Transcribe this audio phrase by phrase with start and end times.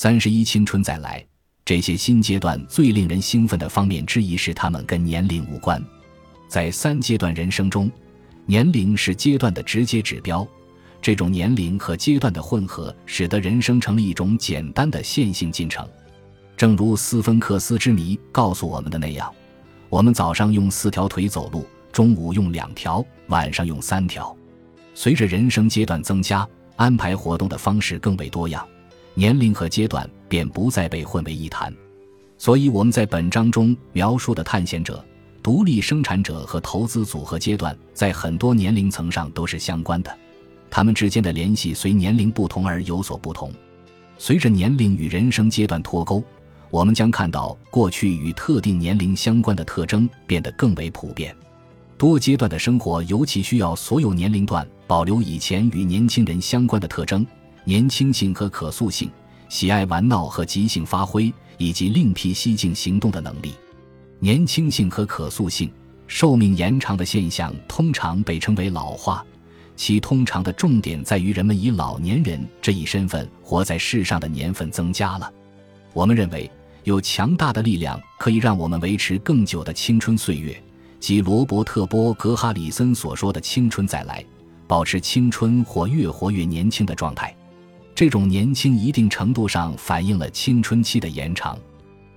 [0.00, 1.26] 三十一青春再来，
[1.64, 5.84] 这些新阶段最令人兴奋的方面之一是他们跟年龄无关。
[6.46, 7.90] 在三阶段人生中，
[8.46, 10.46] 年龄是阶段的直接指标。
[11.02, 15.84] 这种年龄和阶段的混合，使得人生成了一种简单的线性进程。
[16.56, 19.28] 正如斯芬克斯之谜告诉我们的那样，
[19.88, 24.32] 我们早上用四条腿走路，中午用两条，晚上用三条。
[24.94, 28.64] 随着人生阶段增加，安排活动的方式更为多样，
[29.18, 31.74] 年龄和阶段便不再被混为一谈。
[32.36, 35.04] 所以，我们在本章中描述的探险者。
[35.42, 40.18] 独立生产者和投资组合阶段在很多年龄层上都是相关的，
[40.70, 43.50] 他们之间的联系随年龄不同而有所不同。
[44.18, 46.22] 随着年龄与人生阶段脱钩，
[46.70, 51.34] 我们将看到过去与特定年龄相关的特征变得更为普遍。
[51.96, 57.26] 多阶段的生活尤其需要所有年龄段保留以前与年轻人相关的特征：
[57.68, 59.10] 年轻性和可塑性，
[59.50, 63.52] 喜爱玩闹和即兴发挥，以及另辟蹊径行动的能力。
[64.20, 65.70] 年轻性和可塑性，
[66.06, 69.22] 寿命延长的现象通常被称为老化，
[69.76, 75.30] 其通常的重点在于人们以老年人这一身份活在世上的年份增加了。
[75.92, 76.50] 我们认为
[76.84, 80.58] 有强大的力量可以让我们维持更久的青春岁月，
[81.00, 84.24] 即罗伯特·波格哈里森所说的“青春再来”，
[84.66, 87.34] 保持青春或越活越年轻的状态。
[87.98, 91.58] 这种年轻一定程度上反映了青春期的延长。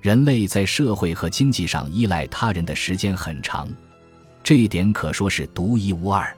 [0.00, 3.68] 人类在社会和经济上依赖他人的时间很长，
[4.40, 6.32] 这一点可说是独一无二。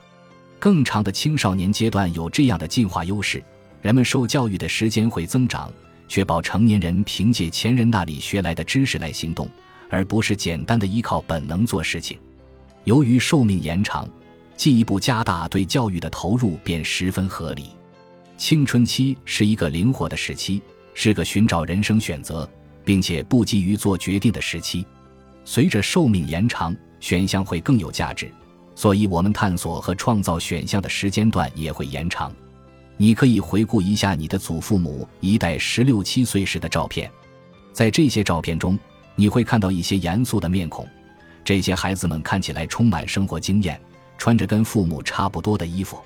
[0.59, 3.45] 更长的青少年阶段有这样的进化优势：
[3.83, 5.71] 人们受教育的时间会增长，
[6.09, 9.47] 确保成年人凭借前人那里学来的知识来行动，
[9.91, 12.19] 而不是简单的依靠本能做事情。
[12.85, 14.09] 由于寿命延长，
[14.57, 17.76] 进一步加大对教育的投入便十分合理。
[18.37, 20.63] 青春期是一个灵活的时期，
[20.95, 22.49] 是个寻找人生选择。
[22.87, 24.87] 并且不急于做决定的时期，
[25.45, 28.31] 随着寿命延长，选项会更有价值，
[28.77, 32.33] 所以我们探索和创造选项的时间段也会延长。
[32.97, 37.11] 你可以回顾一下你的祖父母一代十六七岁时的照片，
[37.73, 38.79] 在这些照片中，
[39.17, 40.89] 你会看到一些严肃的面孔，
[41.43, 43.81] 这些孩子们看起来充满生活经验，
[44.17, 45.99] 穿着跟父母差不多的衣服。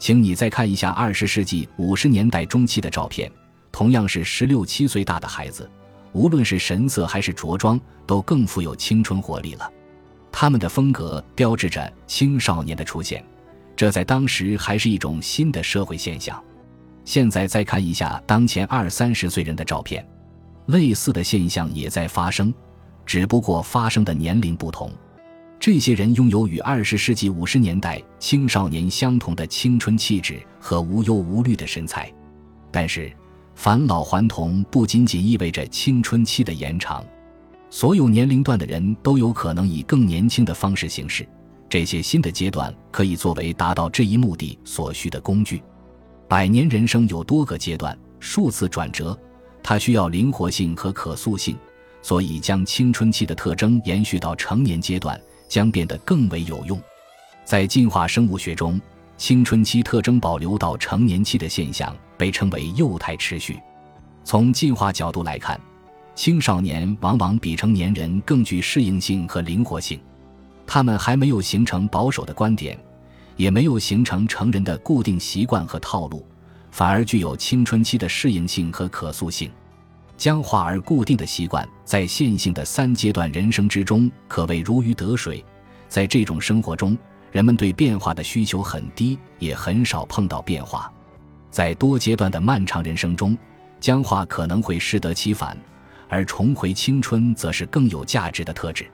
[0.00, 3.30] 请你再看一下二十世纪五十年代中期的照片，
[3.70, 5.70] 同样是十六七岁大的孩子。
[6.12, 9.70] 无论是神色还是着装，都更富有青春活力了。
[10.32, 13.22] 他们的风格标志着青少年的出现，
[13.76, 16.42] 这在当时还是一种新的社会现象。
[17.04, 20.04] 现在再看一下当前二三十岁人的照片，
[20.66, 22.52] 类似的现象也在发生，
[23.04, 24.90] 只不过发生的年龄不同。
[25.60, 32.12] 这些人拥有与二十世纪五十年代青少年相同的青春气质和无忧无虑的身材，
[32.72, 33.12] 但是。
[33.56, 37.04] 返老还童不仅仅意味着青春期的延长，
[37.68, 41.28] 所有年龄段的人都有可能以更年轻的方式行事。
[41.68, 45.62] 这些新的阶段可以作为达到这一目的所需的工具。
[46.26, 49.18] 百年人生有多个阶段，数次转折，
[49.62, 51.54] 它需要灵活性和可塑性，
[52.00, 55.20] 所以将青春期的特征延续到成年阶段
[55.50, 56.80] 将变得更为有用。
[57.44, 58.80] 在进化生物学中。
[59.18, 63.60] 青春期特征保留到成年期的现象被称为幼态持续。
[64.24, 65.60] 从进化角度来看，
[66.14, 70.00] 青少年往往比成年人更具适应性和灵活性。
[70.66, 72.78] 他们还没有形成保守的观点，
[73.36, 76.24] 也没有形成成人的固定习惯和套路，
[76.70, 79.50] 反而具有青春期的适应性和可塑性。
[80.20, 85.42] 僵化而固定的习惯在线性的三阶段人生之中可谓如鱼得水。
[85.88, 86.94] 在这种生活中，
[87.32, 90.92] 人们对变化的需求很低，也很少碰到变化。
[91.50, 93.34] 在多阶段的漫长人生中，
[93.80, 95.56] 僵化可能会适得其反，
[96.06, 98.86] 而重回青春则是更有价值的特质。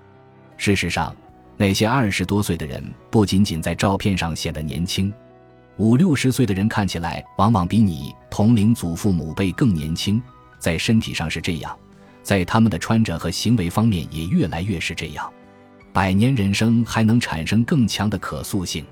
[0.56, 1.12] 事实上，
[1.56, 5.12] 那些二十多岁的人不仅仅在照片上显得年轻，
[5.76, 10.22] 五六十岁的人看起来往往比你同龄祖父母辈更年轻。
[10.58, 11.76] 在身体上是这样，
[12.22, 15.32] 在他们的穿着和行为方面也越来越是这样。
[15.92, 18.84] 百年人生还能产生更强的可塑性，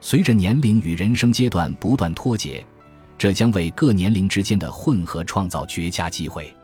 [0.00, 2.64] 随着年龄与人生阶段不断脱节，
[3.16, 6.54] 这将为各年龄之间的混合创造绝佳机会。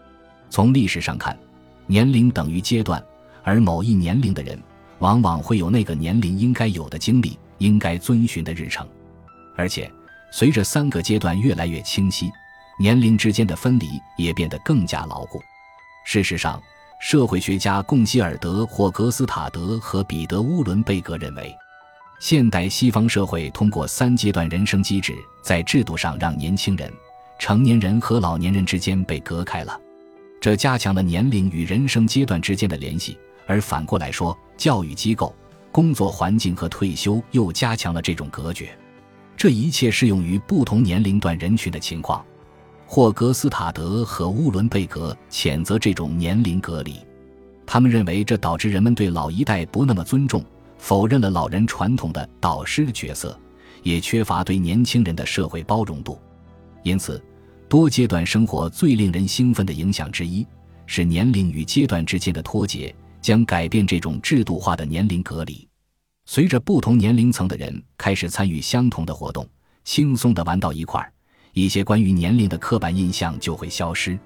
[0.50, 1.38] 从历史上看，
[1.86, 3.02] 年龄等于阶段，
[3.42, 4.60] 而某一年龄的人
[4.98, 8.86] 往往会有那个年龄应该有的经历、应该遵循的日程。
[9.56, 9.90] 而且，
[10.30, 12.30] 随着三个阶段越来越清晰，
[12.80, 15.38] 年龄之间的分离也变得更加牢固。
[16.02, 16.60] 事实上，
[16.98, 21.54] 社会学家贡希尔德·霍格斯塔德和彼得·乌伦贝格认为，
[22.20, 26.90] 现代西方社会通过三阶段人生机制，在制度上让年轻人
[27.38, 29.78] 成年人和老年人之间被隔开了，
[30.40, 33.12] 这加强了年龄与人生阶段之间的联系；
[33.46, 35.36] 而反过来说，教育机构、
[35.70, 38.74] 工作环境和退休又加强了这种隔绝。
[39.36, 42.24] 这一切适用于不同年龄段人群的情况。
[42.92, 46.96] 霍格斯塔德和乌伦贝格谴责这种年龄隔离，
[47.64, 50.44] 他们认为这导致人们对老一代不那么尊重，
[50.76, 53.38] 否认了老人传统的导师的角色，
[53.84, 56.18] 也缺乏对年轻人的社会包容度。
[56.82, 57.22] 因此，
[57.68, 60.44] 多阶段生活最令人兴奋的影响之一
[60.84, 65.64] 是年龄与阶段之间的脱节将改变这种制度化的年龄隔离。
[66.26, 69.48] 随着不同年龄层的人开始参与相同的活动，
[69.84, 71.12] 轻松地玩到一块儿，
[71.52, 74.18] 一些关于年龄的刻板印象就会消失。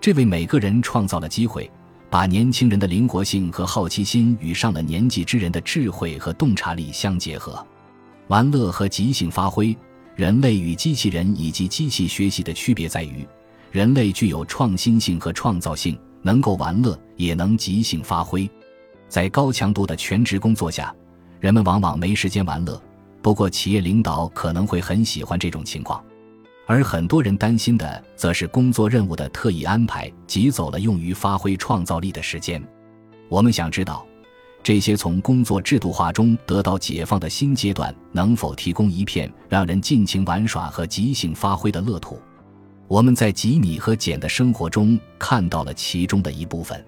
[0.00, 1.70] 这为每个人创造了机会，
[2.08, 7.64] 把年轻人的灵活性和好奇心与上了年纪之人的智慧和洞察力相结合。
[8.28, 9.76] 玩乐和即兴发挥，
[10.14, 13.26] 人类与机器人以及机器学习的区别在于，
[13.70, 18.48] 人类具有创新性和创造性，能够玩乐也能即兴发挥。
[19.08, 20.94] 在高强度的全职工作下。
[21.40, 22.78] 人们往往没时间玩乐，
[23.22, 26.04] 不过企业领导可能会很喜欢这种情况，
[26.70, 32.62] 而很多人担心的则是工作任务的特意安排挤走了用于发挥创造力的时间。
[33.28, 34.06] 我们想知道，
[34.62, 42.20] 这些从工作制度化中得到解放的新阶段能否提供一片让人尽情玩耍和即兴发挥的乐土？
[42.86, 46.80] 我们在吉米和简的生活中看到了其中的一部分。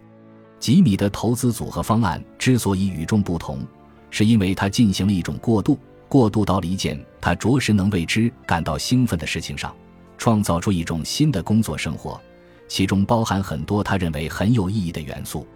[0.61, 3.59] 吉米的投资组合方案之所以与众不同。
[4.15, 5.77] 是因为他进行了一种过渡，
[6.13, 9.75] 过渡到了一件他着实能为之感到兴奋的事情上，
[10.19, 12.21] 创造出一种新的工作生活，
[12.69, 15.47] 其中包含很多他认为很有意义的元素。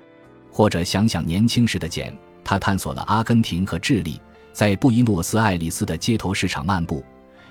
[0.50, 4.19] 或者想想年轻时的简，他探索了阿根廷和智利，
[4.50, 7.05] 在布宜诺斯艾利斯的街头市场漫步，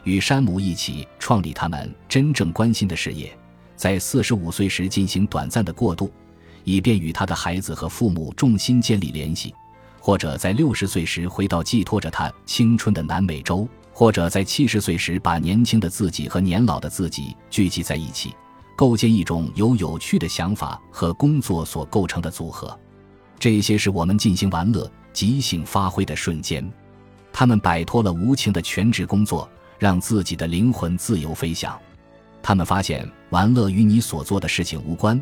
[0.04, 3.38] 与山姆一起创立他们真正关心的事业，
[3.76, 6.12] 在四十五岁时进行短暂的过渡，
[6.64, 9.54] 以便与他的孩子和父母重新建立联系。
[10.06, 18.32] 或者在六十岁时回到寄托着他青春的南美洲，或者在七十岁时把年轻的自己和年老的自己聚集在一起，
[18.76, 22.80] 构建一种由有趣的想法和工作所构成的组合。
[23.40, 26.72] 这些是我们进行玩乐、即兴发挥的瞬间。
[27.34, 29.50] 他们摆脱了无情的全职工作，
[29.80, 31.76] 让自己的灵魂自由飞翔。
[32.44, 35.20] 他们发现玩乐与你所做的事情无关，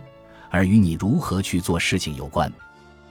[0.49, 2.51] 而与你如何去做事情有关。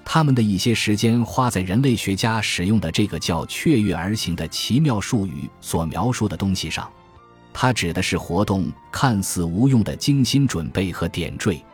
[0.05, 6.91] 他们的一些时间花在人类学家使用的这个叫“雀跃而行”的奇妙术语所描述的东西上，
[7.53, 11.65] 它指的是活动看似无用的精心准备和点缀。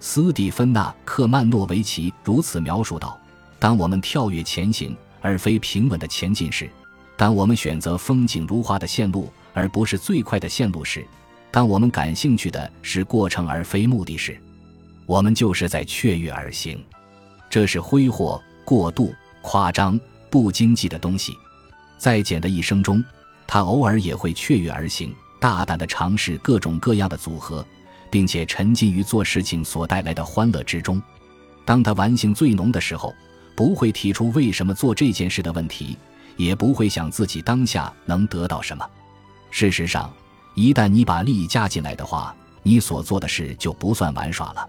[0.00, 3.18] 斯蒂芬娜·克曼诺维奇如此描述道
[3.58, 6.68] ：“当我们跳跃前行而非平稳的前进时，
[7.16, 11.06] 当我们选择风景如画的线路而不是最快的线路时，
[11.50, 14.38] 当我们感兴趣的是过程而非目的时，
[15.06, 16.78] 我们就是在雀跃而行。”
[17.50, 19.98] 这是挥霍、过度、夸张、
[20.30, 21.32] 不经济的东西。
[21.96, 23.02] 在简的一生中，
[23.46, 27.66] 他偶尔也会雀跃而行，大胆地尝试各种各样的组合，
[28.10, 31.02] 并且沉浸于做事情所带来的欢乐之中。
[31.64, 33.14] 当他玩性最浓的时候，
[33.56, 35.96] 不会提出为什么做这件事的问题，
[36.36, 38.86] 也不会想自己当下能得到什么。
[39.50, 40.12] 事实上，
[40.54, 44.68] 一旦你把利益加进来的话，你所做的事就不算玩耍了。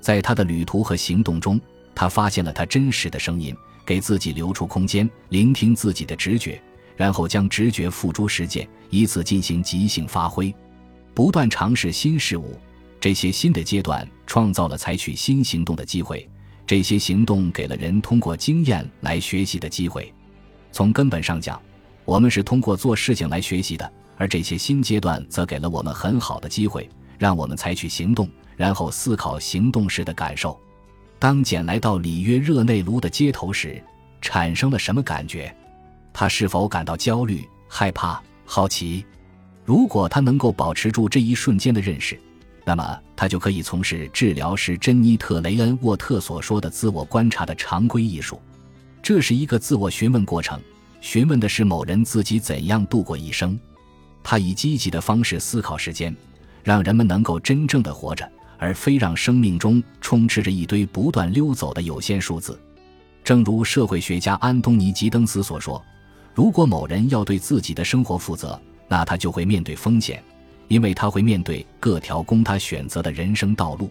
[0.00, 1.60] 在他的旅途和行动中。
[1.94, 6.60] 他发现了他真实的声音，给自己留出空间，聆听自己的直觉，
[6.96, 10.54] 然后将直觉付诸实践，以此进行即兴发挥，
[11.14, 12.58] 不断尝试新事物。
[13.00, 16.28] 这些新的阶段创造了采取新行动的机会，
[16.64, 20.12] 这些行动给了人通过经验来学习的机会。
[20.70, 21.60] 从根本上讲，
[22.04, 30.58] 我们是通过做事情来学习的，而这些新阶段则给了我们很好的机会，让我们采取行动，然后思考行动时的感受。
[31.22, 33.80] 当简来到里约热内卢的街头时，
[34.20, 35.54] 产生了什么感觉？
[36.12, 39.06] 他是否感到焦虑、害怕、好奇？
[39.64, 42.18] 如果他能够保持住这一瞬间的认识，
[42.64, 48.42] 那么他就可以从事治疗师珍妮特·雷恩沃特所说的自我观察的常规艺术。
[49.00, 50.60] 这是一个自我询问过程，
[51.00, 53.56] 询问的是某人自己怎样度过一生。
[54.24, 56.12] 他以积极的方式思考时间，
[56.64, 58.28] 让人们能够真正的活着。
[58.62, 62.56] 而非让生命中充斥着一堆不断溜走的有限数字，
[63.24, 65.84] 正如社会学家安东尼·吉登斯所说
[66.32, 70.22] ：“如果某人要对自己的生活负责，那他就会面对风险，
[70.68, 73.90] 因为他会面对各条供他选择的人生道路。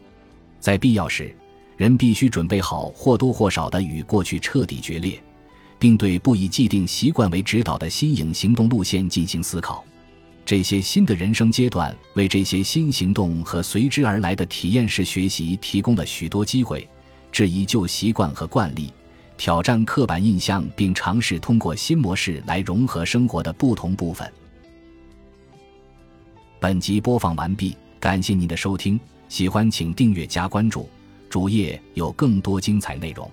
[0.62, 1.36] 在必要时，
[1.75, 5.22] 人必须准备好或多或少的与过去彻底决裂，
[5.78, 9.84] 并对不以既定习惯为指导的新颖行动路线进行思考。
[10.43, 16.88] 这些新的人生阶段为这些新行动和随之而来的体验式学习提供了许多机会，
[17.31, 18.91] 质疑旧习惯和惯例，
[19.38, 24.29] 挑战刻板印象，并尝试通过新模式来融合生活的不同部分。
[26.60, 30.89] 本集播放完毕，感谢您的收听，喜欢请订阅加关注，
[31.29, 33.31] 主页有更多精彩内容。